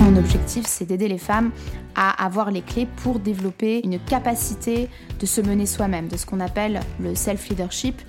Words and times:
Mon 0.00 0.16
objectif, 0.16 0.64
c'est 0.66 0.84
d'aider 0.84 1.08
les 1.08 1.18
femmes 1.18 1.50
à 1.96 2.24
avoir 2.24 2.50
les 2.50 2.62
clés 2.62 2.86
pour 3.02 3.18
développer 3.18 3.80
une 3.84 3.98
capacité 3.98 4.88
de 5.18 5.26
se 5.26 5.40
mener 5.40 5.66
soi-même, 5.66 6.08
de 6.08 6.16
ce 6.16 6.24
qu'on 6.24 6.38
appelle 6.40 6.80
le 7.00 7.14
self-leadership. 7.16 8.00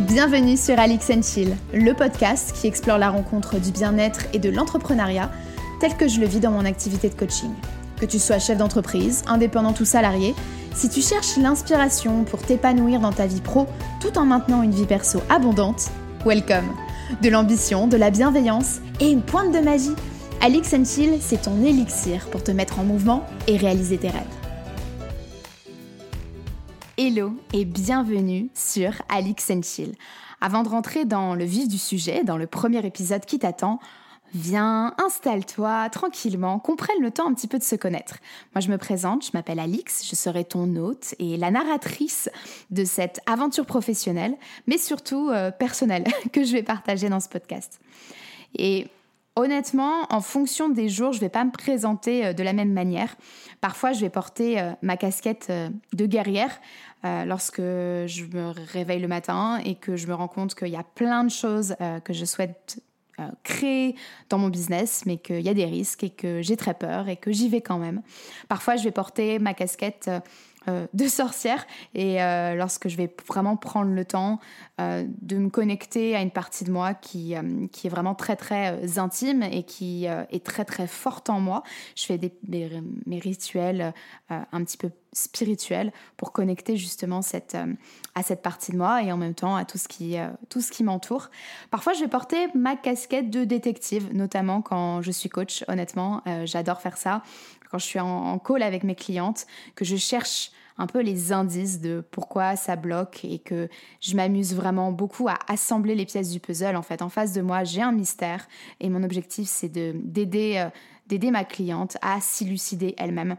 Bienvenue 0.00 0.56
sur 0.56 0.78
Alix 0.78 1.10
Chill, 1.22 1.56
le 1.72 1.92
podcast 1.92 2.54
qui 2.60 2.66
explore 2.66 2.98
la 2.98 3.10
rencontre 3.10 3.60
du 3.60 3.70
bien-être 3.70 4.26
et 4.32 4.38
de 4.38 4.50
l'entrepreneuriat 4.50 5.30
tel 5.80 5.96
que 5.96 6.08
je 6.08 6.20
le 6.20 6.26
vis 6.26 6.40
dans 6.40 6.50
mon 6.50 6.64
activité 6.64 7.08
de 7.08 7.14
coaching. 7.14 7.50
Que 8.00 8.06
tu 8.06 8.18
sois 8.18 8.40
chef 8.40 8.58
d'entreprise, 8.58 9.22
indépendant 9.28 9.74
ou 9.80 9.84
salarié, 9.84 10.34
si 10.74 10.88
tu 10.88 11.00
cherches 11.00 11.36
l'inspiration 11.36 12.24
pour 12.24 12.42
t'épanouir 12.42 12.98
dans 12.98 13.12
ta 13.12 13.26
vie 13.26 13.40
pro 13.40 13.68
tout 14.00 14.18
en 14.18 14.26
maintenant 14.26 14.62
une 14.62 14.72
vie 14.72 14.86
perso 14.86 15.20
abondante, 15.28 15.90
welcome 16.26 16.74
De 17.20 17.28
l'ambition, 17.28 17.86
de 17.86 17.98
la 17.98 18.10
bienveillance 18.10 18.80
et 18.98 19.10
une 19.10 19.20
pointe 19.20 19.52
de 19.52 19.60
magie, 19.60 19.94
Alix 20.40 20.70
Chill, 20.70 21.18
c'est 21.20 21.42
ton 21.42 21.62
élixir 21.62 22.30
pour 22.30 22.42
te 22.42 22.50
mettre 22.50 22.78
en 22.78 22.84
mouvement 22.84 23.26
et 23.46 23.58
réaliser 23.58 23.98
tes 23.98 24.08
rêves. 24.08 24.22
Hello 26.96 27.34
et 27.52 27.66
bienvenue 27.66 28.48
sur 28.54 28.92
Alix 29.10 29.52
Chill. 29.62 29.92
Avant 30.40 30.62
de 30.62 30.70
rentrer 30.70 31.04
dans 31.04 31.34
le 31.34 31.44
vif 31.44 31.68
du 31.68 31.76
sujet, 31.76 32.24
dans 32.24 32.38
le 32.38 32.46
premier 32.46 32.84
épisode 32.86 33.26
qui 33.26 33.38
t'attend, 33.38 33.80
Viens, 34.34 34.94
installe-toi 34.98 35.88
tranquillement, 35.90 36.58
qu'on 36.58 36.74
prenne 36.74 37.00
le 37.00 37.12
temps 37.12 37.28
un 37.28 37.34
petit 37.34 37.46
peu 37.46 37.56
de 37.56 37.62
se 37.62 37.76
connaître. 37.76 38.16
Moi, 38.52 38.60
je 38.60 38.68
me 38.68 38.78
présente, 38.78 39.24
je 39.24 39.30
m'appelle 39.32 39.60
Alix, 39.60 40.04
je 40.10 40.16
serai 40.16 40.42
ton 40.42 40.74
hôte 40.74 41.14
et 41.20 41.36
la 41.36 41.52
narratrice 41.52 42.28
de 42.70 42.84
cette 42.84 43.20
aventure 43.26 43.64
professionnelle, 43.64 44.36
mais 44.66 44.76
surtout 44.76 45.30
euh, 45.30 45.52
personnelle, 45.52 46.02
que 46.32 46.42
je 46.42 46.52
vais 46.52 46.64
partager 46.64 47.08
dans 47.08 47.20
ce 47.20 47.28
podcast. 47.28 47.78
Et 48.58 48.88
honnêtement, 49.36 50.12
en 50.12 50.20
fonction 50.20 50.68
des 50.68 50.88
jours, 50.88 51.12
je 51.12 51.18
ne 51.18 51.26
vais 51.26 51.28
pas 51.28 51.44
me 51.44 51.52
présenter 51.52 52.26
euh, 52.26 52.32
de 52.32 52.42
la 52.42 52.52
même 52.52 52.72
manière. 52.72 53.14
Parfois, 53.60 53.92
je 53.92 54.00
vais 54.00 54.10
porter 54.10 54.60
euh, 54.60 54.72
ma 54.82 54.96
casquette 54.96 55.52
de 55.92 56.06
guerrière 56.06 56.60
lorsque 57.26 57.60
je 57.60 58.24
me 58.32 58.54
réveille 58.72 59.00
le 59.00 59.08
matin 59.08 59.60
et 59.62 59.74
que 59.74 59.94
je 59.94 60.06
me 60.06 60.14
rends 60.14 60.26
compte 60.26 60.54
qu'il 60.54 60.68
y 60.68 60.76
a 60.76 60.82
plein 60.82 61.22
de 61.22 61.28
choses 61.28 61.76
que 62.02 62.14
je 62.14 62.24
souhaite 62.24 62.78
créer 63.42 63.94
dans 64.28 64.38
mon 64.38 64.48
business, 64.48 65.04
mais 65.06 65.18
qu'il 65.18 65.40
y 65.40 65.48
a 65.48 65.54
des 65.54 65.64
risques 65.64 66.04
et 66.04 66.10
que 66.10 66.42
j'ai 66.42 66.56
très 66.56 66.74
peur 66.74 67.08
et 67.08 67.16
que 67.16 67.32
j'y 67.32 67.48
vais 67.48 67.60
quand 67.60 67.78
même. 67.78 68.02
Parfois, 68.48 68.76
je 68.76 68.84
vais 68.84 68.90
porter 68.90 69.38
ma 69.38 69.54
casquette 69.54 70.06
euh, 70.08 70.20
euh, 70.66 70.86
de 70.94 71.06
sorcière 71.08 71.66
et 71.94 72.16
lorsque 72.56 72.88
je 72.88 72.96
vais 72.96 73.14
vraiment 73.28 73.54
prendre 73.54 73.90
le 73.90 74.04
temps 74.06 74.38
de 74.78 75.36
me 75.36 75.50
connecter 75.50 76.16
à 76.16 76.22
une 76.22 76.30
partie 76.30 76.64
de 76.64 76.70
moi 76.70 76.94
qui, 76.94 77.34
qui 77.70 77.86
est 77.86 77.90
vraiment 77.90 78.14
très 78.14 78.34
très 78.34 78.98
intime 78.98 79.42
et 79.42 79.64
qui 79.64 80.06
est 80.06 80.42
très 80.42 80.64
très 80.64 80.86
forte 80.86 81.28
en 81.28 81.38
moi, 81.38 81.64
je 81.94 82.06
fais 82.06 82.16
des, 82.16 82.32
mes 83.04 83.18
rituels 83.18 83.92
un 84.30 84.64
petit 84.64 84.78
peu 84.78 84.90
spirituel 85.14 85.92
pour 86.16 86.32
connecter 86.32 86.76
justement 86.76 87.22
cette, 87.22 87.54
euh, 87.54 87.72
à 88.14 88.22
cette 88.22 88.42
partie 88.42 88.72
de 88.72 88.76
moi 88.76 89.02
et 89.02 89.12
en 89.12 89.16
même 89.16 89.34
temps 89.34 89.56
à 89.56 89.64
tout 89.64 89.78
ce 89.78 89.88
qui, 89.88 90.18
euh, 90.18 90.28
qui 90.70 90.84
m'entoure. 90.84 91.30
Parfois, 91.70 91.94
je 91.94 92.00
vais 92.00 92.08
porter 92.08 92.48
ma 92.54 92.76
casquette 92.76 93.30
de 93.30 93.44
détective, 93.44 94.12
notamment 94.12 94.60
quand 94.60 95.02
je 95.02 95.10
suis 95.10 95.28
coach. 95.28 95.64
Honnêtement, 95.68 96.22
euh, 96.26 96.44
j'adore 96.46 96.80
faire 96.80 96.96
ça. 96.96 97.22
Quand 97.70 97.78
je 97.78 97.86
suis 97.86 98.00
en, 98.00 98.06
en, 98.06 98.38
call 98.38 98.62
avec 98.62 98.84
mes 98.84 98.94
clientes, 98.94 99.46
que 99.74 99.84
je 99.84 99.96
cherche 99.96 100.50
un 100.76 100.88
peu 100.88 101.00
les 101.00 101.32
indices 101.32 101.80
de 101.80 102.04
pourquoi 102.10 102.56
ça 102.56 102.74
bloque 102.74 103.24
et 103.24 103.38
que 103.38 103.68
je 104.00 104.16
m'amuse 104.16 104.54
vraiment 104.54 104.90
beaucoup 104.90 105.28
à 105.28 105.38
assembler 105.46 105.94
les 105.94 106.04
pièces 106.04 106.30
du 106.30 106.40
puzzle. 106.40 106.74
En 106.74 106.82
fait, 106.82 107.00
en 107.00 107.08
face 107.08 107.32
de 107.32 107.40
moi, 107.40 107.62
j'ai 107.62 107.80
un 107.80 107.92
mystère 107.92 108.48
et 108.80 108.90
mon 108.90 109.04
objectif, 109.04 109.48
c'est 109.48 109.68
d'aider 109.68 110.68
d'aider 111.06 111.30
ma 111.30 111.44
cliente 111.44 111.98
à 112.00 112.20
s'illucider 112.20 112.94
elle-même 112.96 113.36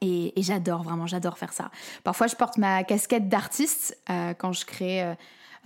et, 0.00 0.32
j'adore 0.38 0.82
vraiment, 0.82 1.06
j'adore 1.06 1.38
faire 1.38 1.52
ça. 1.52 1.70
Parfois, 2.04 2.26
je 2.26 2.36
porte 2.36 2.58
ma 2.58 2.84
casquette 2.84 3.28
d'artiste 3.28 3.98
euh, 4.08 4.32
quand 4.34 4.52
je 4.52 4.64
crée 4.64 5.02
euh, 5.02 5.14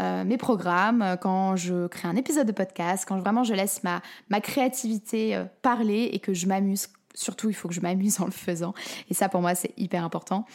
euh, 0.01 0.25
mes 0.25 0.37
programmes, 0.37 1.17
quand 1.21 1.55
je 1.57 1.87
crée 1.87 2.09
un 2.09 2.17
épisode 2.17 2.47
de 2.47 2.53
podcast, 2.53 3.05
quand 3.07 3.19
vraiment 3.19 3.45
je 3.45 3.55
laisse 3.55 3.85
ma, 3.85 4.03
ma 4.31 4.41
créativité 4.41 5.41
parler 5.63 6.11
et 6.13 6.19
que 6.19 6.35
je 6.35 6.47
m'amuse. 6.47 6.89
Surtout, 7.15 7.49
il 7.49 7.55
faut 7.55 7.69
que 7.69 7.75
je 7.75 7.81
m'amuse 7.81 8.21
en 8.21 8.25
le 8.25 8.33
faisant. 8.33 8.75
Et 9.09 9.15
ça, 9.15 9.29
pour 9.29 9.41
moi, 9.41 9.55
c'est 9.55 9.73
hyper 9.77 10.05
important. 10.05 10.47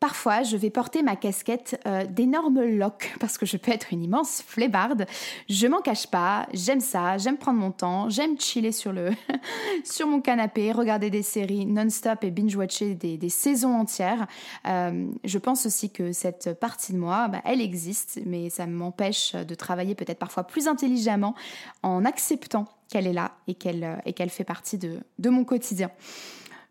Parfois, 0.00 0.44
je 0.44 0.56
vais 0.56 0.70
porter 0.70 1.02
ma 1.02 1.16
casquette 1.16 1.80
euh, 1.86 2.04
d'énormes 2.06 2.62
locks 2.62 3.12
parce 3.20 3.36
que 3.36 3.46
je 3.46 3.56
peux 3.56 3.72
être 3.72 3.92
une 3.92 4.04
immense 4.04 4.42
flébarde. 4.46 5.06
Je 5.48 5.66
m'en 5.66 5.80
cache 5.80 6.06
pas, 6.06 6.46
j'aime 6.52 6.80
ça, 6.80 7.18
j'aime 7.18 7.36
prendre 7.36 7.58
mon 7.58 7.72
temps, 7.72 8.08
j'aime 8.08 8.38
chiller 8.38 8.70
sur, 8.70 8.92
le 8.92 9.10
sur 9.84 10.06
mon 10.06 10.20
canapé, 10.20 10.70
regarder 10.70 11.10
des 11.10 11.22
séries 11.22 11.66
non-stop 11.66 12.22
et 12.22 12.30
binge-watcher 12.30 12.94
des, 12.94 13.28
saisons 13.28 13.74
entières. 13.74 14.28
Euh, 14.68 15.08
je 15.24 15.38
pense 15.38 15.66
aussi 15.66 15.90
que 15.90 16.12
cette 16.12 16.58
partie 16.60 16.92
de 16.92 16.98
moi, 16.98 17.26
bah, 17.26 17.42
elle 17.44 17.60
existe, 17.60 18.20
mais 18.24 18.50
ça 18.50 18.66
m'empêche 18.66 19.32
de 19.34 19.54
travailler 19.56 19.96
peut-être 19.96 20.18
parfois 20.18 20.44
plus 20.44 20.68
intelligemment 20.68 21.34
en 21.82 22.04
acceptant 22.04 22.66
qu'elle 22.88 23.08
est 23.08 23.12
là 23.12 23.32
et 23.48 23.54
qu'elle 23.54 23.84
euh, 23.84 24.28
fait 24.28 24.44
partie 24.44 24.78
de 24.78 25.28
mon 25.28 25.44
quotidien. 25.44 25.90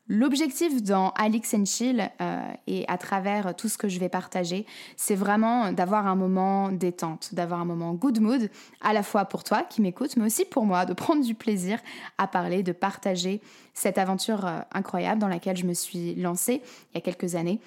L'objectif 0.09 0.81
dans 0.83 1.09
Alix 1.11 1.53
and 1.53 1.65
Chill 1.65 2.09
euh, 2.21 2.53
et 2.65 2.85
à 2.87 2.97
travers 2.97 3.53
tout 3.55 3.67
ce 3.67 3.77
que 3.77 3.89
je 3.89 3.99
vais 3.99 4.07
partager, 4.07 4.65
c'est 4.95 5.15
vraiment 5.15 5.73
d'avoir 5.73 6.07
un 6.07 6.15
moment 6.15 6.71
détente, 6.71 7.33
d'avoir 7.33 7.59
un 7.59 7.65
moment 7.65 7.93
good 7.93 8.21
mood, 8.21 8.49
à 8.79 8.93
la 8.93 9.03
fois 9.03 9.25
pour 9.25 9.43
toi 9.43 9.63
qui 9.63 9.81
m'écoutes, 9.81 10.15
mais 10.15 10.25
aussi 10.25 10.45
pour 10.45 10.65
moi, 10.65 10.85
de 10.85 10.93
prendre 10.93 11.25
du 11.25 11.35
plaisir 11.35 11.79
à 12.17 12.27
parler, 12.27 12.63
de 12.63 12.71
partager 12.71 13.41
cette 13.73 13.97
aventure 13.97 14.45
euh, 14.45 14.59
incroyable 14.71 15.19
dans 15.19 15.27
laquelle 15.27 15.57
je 15.57 15.65
me 15.65 15.73
suis 15.73 16.15
lancée 16.15 16.61
il 16.93 16.95
y 16.95 16.97
a 16.99 17.01
quelques 17.01 17.35
années 17.35 17.59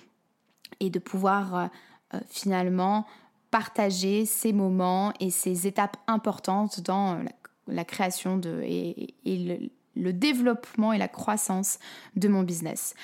et 0.81 0.89
de 0.89 0.99
pouvoir 0.99 1.71
euh, 2.15 2.19
finalement 2.29 3.07
partager 3.51 4.25
ces 4.25 4.55
moments 4.55 5.13
et 5.21 5.29
ces 5.31 5.67
étapes 5.67 5.99
importantes 6.07 6.81
dans 6.81 7.23
la, 7.67 7.85
création 7.85 8.39
de, 8.39 8.63
et, 8.65 9.15
et 9.27 9.37
le, 9.37 9.71
le 10.01 10.13
développement 10.13 10.93
et 10.93 10.99
la 10.99 11.09
croissance 11.09 11.79
de 12.17 12.29
mon 12.29 12.43
business. 12.43 12.95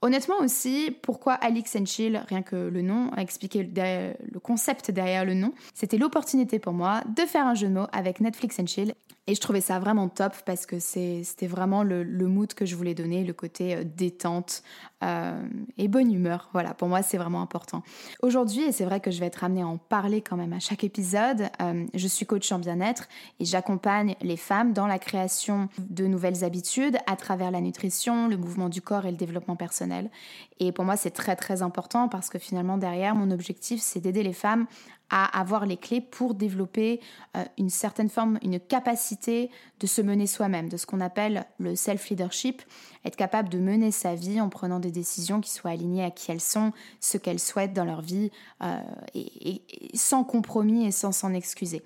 Honnêtement 0.00 0.38
aussi, 0.40 0.96
pourquoi 1.02 1.32
Alix 1.34 1.74
and 1.74 1.86
Chill, 1.86 2.22
rien 2.28 2.42
que 2.42 2.54
le 2.54 2.82
nom, 2.82 3.10
a 3.16 3.20
expliqué 3.20 3.64
le 3.64 4.38
concept 4.38 4.92
derrière 4.92 5.24
le 5.24 5.34
nom, 5.34 5.52
c'était 5.74 5.98
l'opportunité 5.98 6.60
pour 6.60 6.72
moi 6.72 7.02
de 7.16 7.22
faire 7.22 7.46
un 7.46 7.54
jeu 7.54 7.66
de 7.66 7.72
mots 7.72 7.88
avec 7.92 8.20
Netflix 8.20 8.60
and 8.60 8.66
Chill 8.66 8.94
et 9.28 9.34
je 9.34 9.40
trouvais 9.42 9.60
ça 9.60 9.78
vraiment 9.78 10.08
top 10.08 10.32
parce 10.46 10.64
que 10.64 10.78
c'était 10.78 11.46
vraiment 11.46 11.82
le, 11.82 12.02
mood 12.26 12.54
que 12.54 12.64
je 12.64 12.74
voulais 12.74 12.94
donner, 12.94 13.24
le 13.24 13.34
côté 13.34 13.74
euh, 13.74 13.84
détente 13.84 14.62
euh, 15.04 15.38
et 15.76 15.86
bonne 15.86 16.10
humeur. 16.10 16.48
Voilà, 16.54 16.72
pour 16.72 16.88
moi, 16.88 17.02
c'est 17.02 17.18
vraiment 17.18 17.42
important. 17.42 17.82
Aujourd'hui, 18.22 18.62
et 18.62 18.72
c'est 18.72 18.86
vrai 18.86 19.00
que 19.00 19.10
je 19.10 19.20
vais 19.20 19.26
être 19.26 19.44
amenée 19.44 19.60
à 19.60 19.66
en 19.66 19.76
parler 19.76 20.22
quand 20.22 20.38
même 20.38 20.54
à 20.54 20.60
chaque 20.60 20.82
épisode, 20.82 21.50
euh, 21.60 21.84
je 21.92 22.08
suis 22.08 22.24
coach 22.24 22.50
en 22.52 22.58
bien-être 22.58 23.06
et 23.38 23.44
j'accompagne 23.44 24.14
les 24.22 24.38
femmes 24.38 24.72
dans 24.72 24.86
la 24.86 24.98
création 24.98 25.68
de 25.78 26.06
nouvelles 26.06 26.42
habitudes 26.42 26.96
à 27.06 27.14
travers 27.14 27.50
la 27.50 27.60
nutrition, 27.60 28.28
le 28.28 28.38
mouvement 28.38 28.70
du 28.70 28.80
corps 28.80 29.04
et 29.04 29.10
le 29.10 29.18
développement 29.18 29.56
personnel. 29.56 29.87
Et 30.60 30.72
pour 30.72 30.84
moi, 30.84 30.96
c'est 30.96 31.10
très 31.10 31.36
très 31.36 31.62
important 31.62 32.08
parce 32.08 32.28
que 32.28 32.38
finalement, 32.38 32.78
derrière, 32.78 33.14
mon 33.14 33.30
objectif, 33.30 33.80
c'est 33.80 34.00
d'aider 34.00 34.22
les 34.22 34.32
femmes 34.32 34.66
à 35.10 35.40
avoir 35.40 35.64
les 35.64 35.76
clés 35.76 36.00
pour 36.00 36.34
développer 36.34 37.00
euh, 37.36 37.44
une 37.56 37.70
certaine 37.70 38.10
forme, 38.10 38.38
une 38.42 38.60
capacité 38.60 39.50
de 39.80 39.86
se 39.86 40.02
mener 40.02 40.26
soi-même, 40.26 40.68
de 40.68 40.76
ce 40.76 40.86
qu'on 40.86 41.00
appelle 41.00 41.46
le 41.58 41.76
self-leadership, 41.76 42.62
être 43.04 43.16
capable 43.16 43.48
de 43.48 43.58
mener 43.58 43.90
sa 43.90 44.14
vie 44.14 44.40
en 44.40 44.50
prenant 44.50 44.80
des 44.80 44.90
décisions 44.90 45.40
qui 45.40 45.50
soient 45.50 45.70
alignées 45.70 46.04
à 46.04 46.10
qui 46.10 46.30
elles 46.30 46.40
sont, 46.40 46.72
ce 47.00 47.16
qu'elles 47.16 47.40
souhaitent 47.40 47.72
dans 47.72 47.86
leur 47.86 48.02
vie, 48.02 48.30
euh, 48.62 48.80
et, 49.14 49.62
sans 49.94 50.24
compromis 50.24 50.86
et 50.86 50.92
sans 50.92 51.12
s'en 51.12 51.32
excuser 51.32 51.82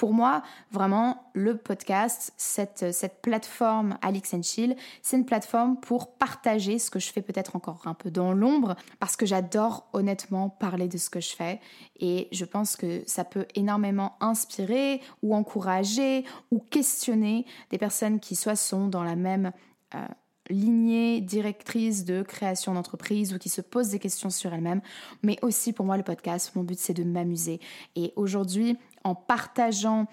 pour 0.00 0.14
moi, 0.14 0.42
vraiment, 0.70 1.30
le 1.34 1.58
podcast, 1.58 2.32
cette, 2.38 3.20
plateforme 3.20 3.98
Alix 4.00 4.34
Chill, 4.40 4.74
c'est 5.02 5.18
une 5.18 5.26
plateforme 5.26 5.78
pour 5.78 6.14
partager 6.14 6.78
ce 6.78 6.90
que 6.90 6.98
je 6.98 7.12
fais 7.12 7.20
peut-être 7.20 7.54
encore 7.54 7.82
un 7.84 7.92
peu 7.92 8.10
dans 8.10 8.32
l'ombre, 8.32 8.76
parce 8.98 9.14
que 9.14 9.26
j'adore 9.26 9.90
honnêtement 9.92 10.48
parler 10.48 10.88
de 10.88 10.96
ce 10.96 11.10
que 11.10 11.20
je 11.20 11.36
fais. 11.36 11.60
Et 11.96 12.28
je 12.32 12.46
pense 12.46 12.76
que 12.76 13.02
ça 13.06 13.24
peut 13.24 13.44
énormément 13.54 14.16
inspirer 14.20 15.02
ou 15.22 15.34
encourager 15.34 16.24
ou 16.50 16.60
questionner 16.60 17.44
des 17.68 17.76
personnes 17.76 18.20
qui 18.20 18.36
soit 18.36 18.56
sont 18.56 18.88
dans 18.88 19.04
la 19.04 19.16
même... 19.16 19.52
Euh, 19.94 20.06
lignée 20.50 21.20
directrice 21.20 22.04
de 22.04 22.22
création 22.22 22.74
d'entreprise 22.74 23.32
ou 23.32 23.38
qui 23.38 23.48
se 23.48 23.60
posent 23.60 23.90
des 23.90 23.98
questions 23.98 24.30
sur 24.30 24.52
elles-mêmes, 24.52 24.82
mais 25.22 25.38
aussi 25.42 25.72
pour 25.72 25.86
moi 25.86 25.96
le 25.96 26.02
podcast, 26.02 26.52
mon 26.56 26.64
but 26.64 26.78
c'est 26.78 26.94
de 26.94 27.04
m'amuser. 27.04 27.60
Et 27.96 28.12
aujourd'hui, 28.16 28.76
en 29.04 29.14
partageant 29.14 30.06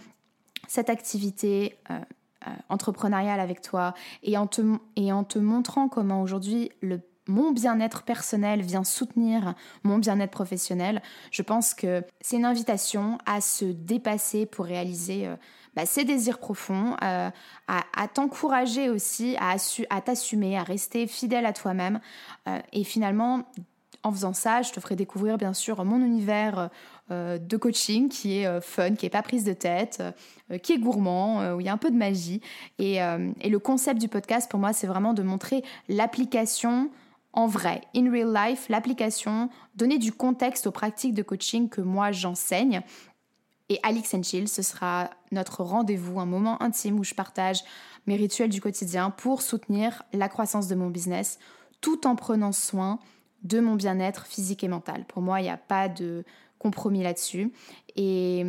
cette 0.68 0.90
activité 0.90 1.78
euh, 1.90 2.00
euh, 2.48 2.52
entrepreneuriale 2.70 3.40
avec 3.40 3.62
toi 3.62 3.94
et 4.24 4.38
en 4.38 4.48
te, 4.48 4.62
et 4.96 5.12
en 5.12 5.24
te 5.24 5.40
montrant 5.40 5.88
comment 5.88 6.22
aujourd'hui 6.22 6.72
le 6.82 7.02
mon 7.30 7.52
bien-être 7.52 8.04
personnel 8.04 8.62
vient 8.62 8.86
soutenir 8.86 9.54
mon 9.84 9.98
bien-être 9.98 10.32
professionnel, 10.32 11.02
je 11.30 11.42
pense 11.42 11.74
que 11.74 12.06
c'est 12.22 12.38
une 12.38 12.46
invitation 12.46 13.18
à 13.26 13.42
se 13.42 13.66
dépasser 13.66 14.46
pour 14.46 14.64
réaliser 14.64 15.28
euh, 15.28 15.36
bah, 15.76 15.86
ces 15.86 16.06
désirs 16.06 16.40
profonds, 16.40 16.96
à, 17.02 17.34
t'encourager 18.14 18.90
aussi 18.90 19.36
à, 19.42 19.58
à 19.90 20.02
t'assumer, 20.02 20.58
à 20.58 20.64
rester 20.64 21.06
fidèle 21.06 21.46
à 21.46 21.52
toi-même. 21.52 22.00
et 22.72 22.86
finalement, 22.86 23.44
en 24.04 24.12
faisant 24.12 24.34
ça, 24.34 24.62
je 24.62 24.72
te 24.72 24.80
ferai 24.80 24.96
découvrir 24.96 25.38
bien 25.38 25.54
sûr 25.54 25.84
mon 25.84 26.04
univers 26.04 26.70
euh, 27.10 27.38
de 27.38 27.58
coaching 27.58 28.10
qui 28.10 28.40
est 28.40 28.46
euh, 28.46 28.60
fun, 28.60 28.96
qui 28.96 29.06
est 29.06 29.10
pas 29.10 29.22
prise 29.22 29.44
de 29.44 29.54
tête, 29.54 30.04
euh, 30.52 30.58
qui 30.58 30.74
est 30.74 30.78
gourmand, 30.78 31.54
où 31.54 31.62
il 31.62 31.66
y 31.66 31.70
a 31.70 31.74
un 31.74 31.78
peu 31.78 31.90
de 31.90 31.96
magie. 31.96 32.42
Et, 32.80 33.00
le 33.00 33.58
concept 33.60 34.00
du 34.00 34.08
podcast 34.08 34.50
pour 34.50 34.60
moi, 34.60 34.74
c'est 34.74 34.88
vraiment 34.88 35.14
de 35.14 35.24
montrer 35.24 35.64
l'application 35.88 36.90
en 37.34 37.48
vrai, 37.48 37.82
in 37.96 38.12
real 38.12 38.34
life, 38.34 38.68
l'application, 38.68 39.50
donner 39.76 40.00
du 40.00 40.12
contexte 40.12 40.68
aux 40.68 40.72
pratiques 40.72 41.14
de 41.14 41.22
coaching 41.22 41.70
que 41.70 41.82
moi 41.82 42.12
j'enseigne. 42.12 42.82
Et 43.70 43.80
Alix 43.84 44.14
and 44.14 44.24
Chill, 44.24 44.48
ce 44.48 44.62
sera 44.62 45.12
notre 45.32 45.64
rendez-vous, 45.64 46.20
un 46.20 46.26
moment 46.26 46.62
intime 46.64 47.00
où 47.00 47.04
je 47.04 47.14
partage 47.14 47.64
mes 48.08 48.16
rituels 48.16 48.50
du 48.50 48.62
quotidien 48.62 49.12
pour 49.12 49.42
soutenir 49.42 50.04
la 50.14 50.30
croissance 50.30 50.68
de 50.68 50.76
mon 50.76 50.90
business 50.90 51.38
tout 51.82 52.08
en 52.08 52.16
prenant 52.16 52.54
soin 52.54 53.00
de 53.44 53.60
mon 53.60 53.76
bien-être 53.76 54.26
physique 54.26 54.64
et 54.64 54.68
mental. 54.68 55.06
Pour 55.06 55.22
moi, 55.22 55.40
il 55.40 55.44
n'y 55.44 55.50
a 55.50 55.58
pas 55.58 55.90
de 55.90 56.24
compromis 56.60 57.04
là-dessus. 57.04 57.52
Et, 57.96 58.44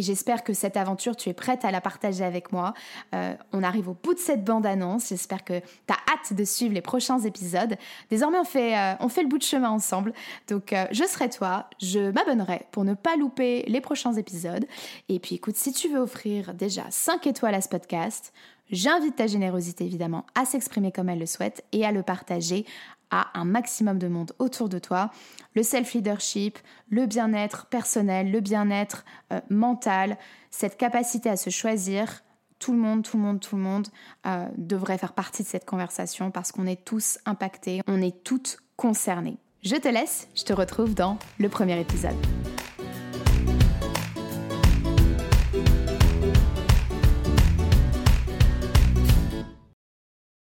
j'espère 0.00 0.42
que 0.42 0.52
cette 0.52 0.76
aventure, 0.76 1.14
tu 1.14 1.28
es 1.28 1.32
prête 1.32 1.64
à 1.64 1.70
la 1.70 1.80
partager 1.80 2.24
avec 2.24 2.52
moi. 2.52 2.74
Euh, 3.14 3.34
on 3.52 3.62
arrive 3.62 3.88
au 3.88 3.96
bout 4.00 4.14
de 4.14 4.18
cette 4.18 4.44
bande-annonce. 4.44 5.08
J'espère 5.08 5.44
que 5.44 5.60
tu 5.60 5.92
as 5.92 6.12
hâte 6.12 6.32
de 6.32 6.44
suivre 6.44 6.74
les 6.74 6.80
prochains 6.80 7.20
épisodes. 7.20 7.76
Désormais, 8.10 8.38
on 8.38 8.44
fait, 8.44 8.76
euh, 8.76 8.94
on 9.00 9.08
fait 9.08 9.22
le 9.22 9.28
bout 9.28 9.38
de 9.38 9.44
chemin 9.44 9.70
ensemble. 9.70 10.12
Donc, 10.48 10.72
euh, 10.72 10.86
je 10.90 11.04
serai 11.04 11.30
toi. 11.30 11.68
Je 11.80 12.10
m'abonnerai 12.10 12.66
pour 12.72 12.84
ne 12.84 12.94
pas 12.94 13.16
louper 13.16 13.64
les 13.68 13.80
prochains 13.80 14.14
épisodes. 14.14 14.66
Et 15.08 15.20
puis, 15.20 15.36
écoute, 15.36 15.56
si 15.56 15.72
tu 15.72 15.88
veux 15.88 16.00
offrir 16.00 16.54
déjà 16.54 16.84
5 16.90 17.26
étoiles 17.26 17.54
à 17.54 17.60
ce 17.60 17.68
podcast, 17.68 18.32
J'invite 18.70 19.16
ta 19.16 19.26
générosité 19.26 19.84
évidemment 19.84 20.24
à 20.34 20.46
s'exprimer 20.46 20.92
comme 20.92 21.10
elle 21.10 21.18
le 21.18 21.26
souhaite 21.26 21.62
et 21.72 21.84
à 21.84 21.92
le 21.92 22.02
partager 22.02 22.64
à 23.12 23.38
un 23.38 23.44
maximum 23.44 23.98
de 23.98 24.08
monde 24.08 24.32
autour 24.40 24.68
de 24.68 24.80
toi. 24.80 25.12
Le 25.54 25.62
self-leadership, 25.62 26.58
le 26.90 27.06
bien-être 27.06 27.66
personnel, 27.66 28.32
le 28.32 28.40
bien-être 28.40 29.04
euh, 29.32 29.40
mental, 29.50 30.16
cette 30.50 30.76
capacité 30.76 31.28
à 31.28 31.36
se 31.36 31.50
choisir, 31.50 32.24
tout 32.58 32.72
le 32.72 32.78
monde, 32.78 33.02
tout 33.02 33.16
le 33.16 33.22
monde, 33.22 33.40
tout 33.40 33.56
le 33.56 33.62
monde 33.62 33.88
euh, 34.26 34.46
devrait 34.56 34.98
faire 34.98 35.12
partie 35.12 35.42
de 35.42 35.48
cette 35.48 35.64
conversation 35.64 36.30
parce 36.30 36.50
qu'on 36.52 36.66
est 36.66 36.84
tous 36.84 37.18
impactés, 37.26 37.82
on 37.86 38.00
est 38.00 38.24
toutes 38.24 38.58
concernées. 38.76 39.36
Je 39.62 39.76
te 39.76 39.88
laisse, 39.88 40.28
je 40.34 40.44
te 40.44 40.52
retrouve 40.52 40.94
dans 40.94 41.18
le 41.38 41.48
premier 41.48 41.78
épisode. 41.80 42.16